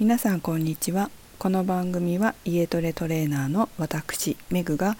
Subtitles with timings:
[0.00, 1.08] 皆さんこんにちは。
[1.38, 4.96] この番組は家トレトレーナーの私メグが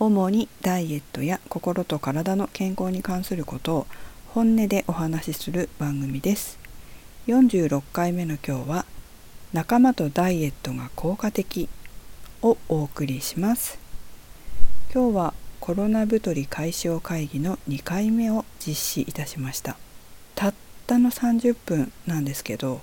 [0.00, 3.86] 主にダイエットや心と体の健康に関することを
[4.28, 6.58] 本音でお話しする番組です。
[7.26, 8.86] 46回目の今日は
[9.52, 11.68] 仲間とダイエットが効果的
[12.40, 13.78] をお送りします。
[14.94, 19.76] 今日はコロナ太り解消会議の2回目を実施いたしました。
[20.34, 20.54] たっ
[20.86, 22.80] たの30分なんですけど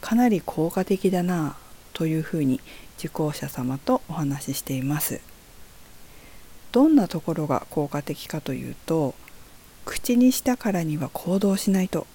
[0.00, 1.56] かなり効果的だな
[1.92, 2.60] というふうに
[2.98, 5.20] 受講者様とお話ししています。
[6.72, 9.14] どんなところが効果的かというと
[9.84, 12.06] 口にしたからには行動しないと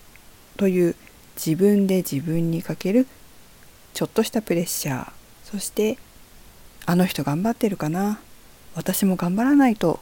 [0.58, 0.96] という
[1.36, 3.08] 自分で自分にかける
[3.94, 5.12] ちょっとしたプレッシャー
[5.44, 5.98] そして
[6.86, 8.20] あの人頑張ってるかな
[8.76, 10.00] 私も頑張らないと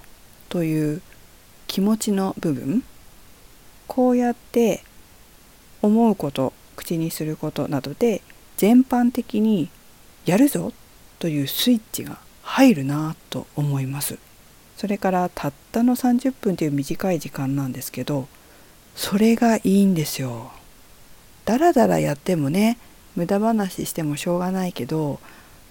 [0.49, 1.01] という
[1.67, 2.83] 気持ちの部分
[3.87, 4.83] こうやって
[5.81, 6.53] 思うこと
[6.83, 8.21] 口にすることなどで
[8.57, 9.69] 全般的に
[10.25, 10.73] やるぞ
[11.19, 14.17] というスイッチが入るなと思います。
[14.75, 18.27] それからたったの30分という短い時間なんですけど
[18.95, 20.51] それがいいんですよ。
[21.45, 22.77] だらだらやってもね
[23.15, 25.19] 無駄話してもしょうがないけど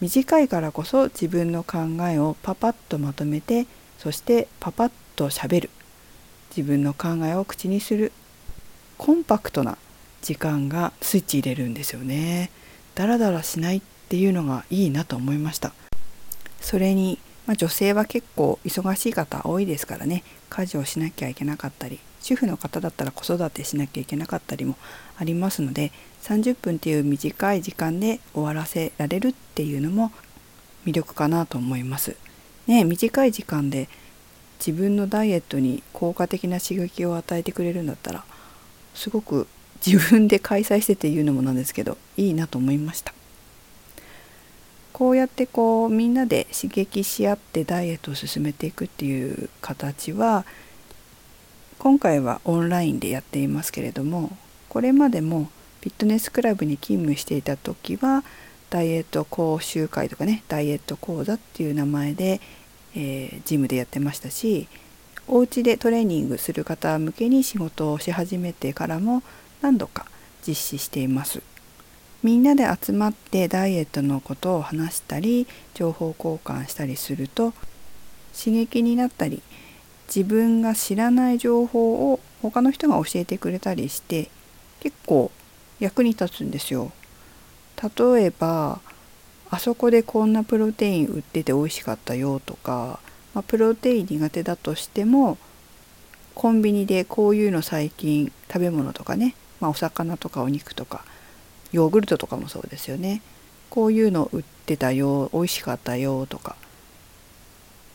[0.01, 3.67] 短いからこそ自分の考えをパパッとまとめて
[3.99, 5.71] そしてパパッとしゃべる。
[6.57, 8.13] 自分の考えを口にする。
[8.99, 9.79] コンパクトな
[10.23, 12.51] 時間がスイッチ入れるんですよね。
[12.95, 15.73] だらだらしないっていうのがいいなと思いました。
[16.61, 20.23] それに、まあ、女性は結構忙しい方多いですからね。
[20.53, 24.77] 家事をしなきゃいけなかったり主婦の方だったら子育てしなきゃいけなかったりも
[25.17, 25.93] ありますので
[26.23, 30.13] 30分っていう短い時間で終わらせられるっていうのも
[30.85, 32.17] 魅力かなと思います。
[32.67, 33.89] ね短い時間で
[34.65, 38.25] 自分のダイエットに効果的な刺激を与えてくれるんだったら
[38.95, 39.49] すごく
[39.85, 43.13] 自分で開催してて言うのもなんですけどいいなと思いました。
[44.93, 50.45] こうやってこうみんなで刺激し合ってダイエットを進めていくっていう形は
[51.79, 54.37] 今回はオンラインでやっていますけれども
[54.69, 55.49] これまでも
[55.81, 58.23] フィットネスクラブに勤務していた時は
[58.71, 62.41] ダイエット講習会とかねダイエット講座っていう名前で、
[62.95, 64.69] えー、ジムでやってましたし
[65.27, 69.23] お家でトレーニングする方向けに仕事をし始めてからも
[69.63, 70.07] 何度か
[70.47, 71.43] 実施しています
[72.23, 77.53] みんなで集まってダイエットのことを話したり情報交換したりすると
[78.39, 79.43] 刺激になったり
[80.15, 84.31] 自分が知らない情報を他の人が教えてくれたりして
[84.81, 85.33] 結構
[85.81, 86.93] 役に立つんですよ。
[87.83, 88.81] 例えば
[89.51, 93.01] あそこでこんなプロテイン売ってて美味しかったよとか、
[93.35, 95.39] まあ、プロテイン苦手だとしても
[96.35, 101.05] コンビニでこういうの最近食べ物とかねまあ、お魚とかお肉とか
[101.71, 103.23] ヨーグルトとかもそうですよね。
[103.71, 106.57] こういうの売ってたよ美味しかったよとか。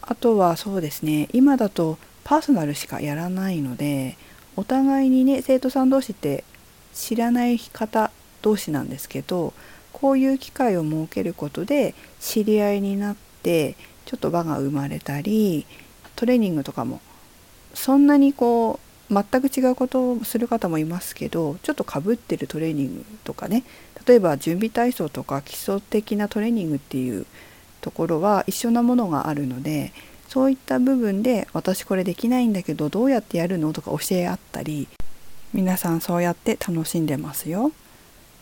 [0.02, 4.18] あとはそうですね今だとパーソナルしかやらないので
[4.56, 6.46] お互いにね生徒さん同士って
[6.94, 8.10] 知らない方
[8.42, 9.54] 同士なんですけど
[9.92, 15.66] こういう機会を設けることで知り合いになってちょっと輪が生まれたり
[16.16, 17.02] トレーニングとかも
[17.74, 23.64] そんなにこう全く違うことをする方もいますけどちょっとかぶってるトレーニングとかね
[24.06, 27.26] 例えば準備体操とか基礎的なトレーニングっていう
[27.82, 29.94] ところは一緒なものがあるので
[30.28, 34.88] そういった部分で私これできないんだけどどうやってやるのとか教え合ったり
[35.54, 37.72] 皆さんそうやって楽しんでますよ。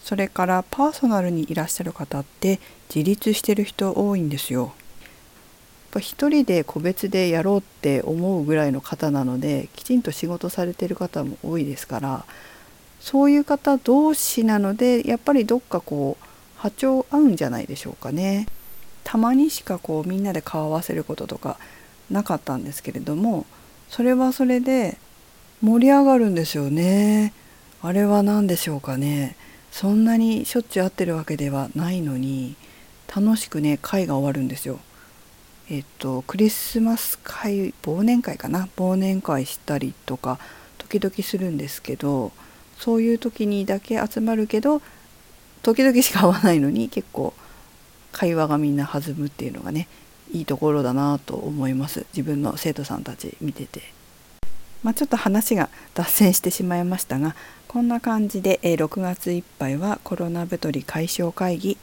[0.04, 2.60] それからパーソナルにいらっしゃる方って
[2.94, 4.74] 自立してる人多いんですよ。
[5.96, 12.26] ぱ一人で個別でやろうって思うぐらいの方なのできちんと仕事されてる方も多いですから
[13.00, 16.26] そういう方同士なのでやっぱりどっかこう
[16.58, 18.48] 波長合うんじゃないでしょうかね。
[19.04, 21.60] たまにしかこうみんなで顔合わせることとか
[22.10, 23.46] なかったんですけれども
[23.88, 24.98] それはそれで
[25.62, 27.34] 盛り上がるんですよね。
[27.84, 29.36] あれは何でしょうかね。
[29.72, 32.56] そんなにしょっちゅう会ってるわけではないのに
[33.14, 34.80] 楽しくね会が終わるんですよ。
[35.70, 38.68] えっと、クリスマス会忘年会かな？
[38.78, 40.38] 忘年会したりとか
[40.78, 42.32] 時々するんですけど
[42.78, 44.82] そういう時にだけ集まるけど
[45.64, 47.34] 時々しか会わないのに結構
[48.12, 49.88] 会話がみんな弾むっていうのがね
[50.32, 53.82] いいところだなと思います自分の生徒さんたち見てて。
[54.84, 57.36] まあ、ちょっと話が脱線してしまいましたが
[57.68, 61.80] こんな感じで6月いっぱいはコロナ太り解消会議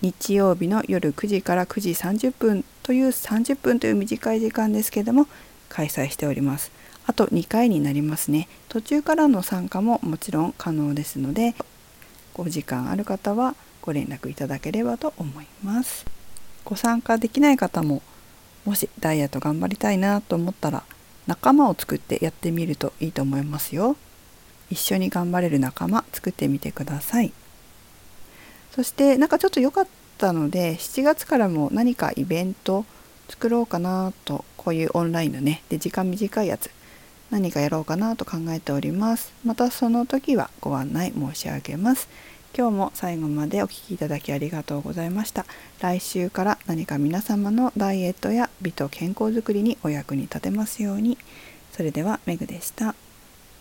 [0.00, 5.26] 日曜日の夜9時から9時30分という30分という短い時間ですけども
[5.68, 6.70] 開催しております。
[7.06, 8.48] あと2回になりますね。
[8.68, 11.54] 途中からの参加ももちろん可能ですので
[12.34, 16.06] お時間ある方はご連絡いただければと思います。
[16.64, 18.02] ご参加できない方も
[18.64, 20.84] もしダイエット頑張りたいなと思ったら
[21.26, 23.96] 仲間を作ってやってみるといいと思いますよ。
[24.70, 27.32] 一緒に頑張れる仲間作ってみてください。
[28.72, 29.86] そしてなんかちょっと良かっ
[30.18, 32.84] たので7月からも何かイベント
[33.28, 36.70] 作ろうかなとこういうオンラインのねで時間短いやつ
[37.30, 39.32] 何かやろうかなと考えております。
[39.44, 42.08] またその時はご案内申し上げます。
[42.56, 45.44] 今日も最後までお聴きいただきありがとうございました。
[45.80, 51.18] 来週から何か皆様のダイエットや美と健康づくりにお役に立てますように。
[51.72, 52.94] それではメグでした。